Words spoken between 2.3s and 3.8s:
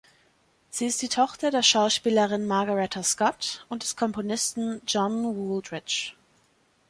Margaretta Scott